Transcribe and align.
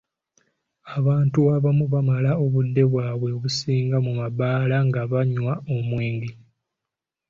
Abantu 0.97 1.39
abamu 1.55 1.85
bamala 1.93 2.31
obudde 2.43 2.81
bwabwe 2.91 3.29
obusinga 3.37 3.97
mu 4.05 4.11
mabbaala 4.19 4.77
nga 4.87 5.01
banywa 5.11 5.53
omwenge 5.75 6.29